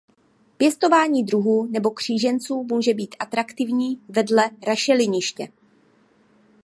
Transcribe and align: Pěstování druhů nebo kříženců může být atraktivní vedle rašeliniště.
Pěstování 0.57 1.23
druhů 1.23 1.67
nebo 1.67 1.91
kříženců 1.91 2.63
může 2.71 2.93
být 2.93 3.15
atraktivní 3.19 4.01
vedle 4.09 4.49
rašeliniště. 4.67 5.47